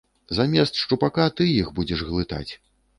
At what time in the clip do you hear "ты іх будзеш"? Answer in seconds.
1.37-1.99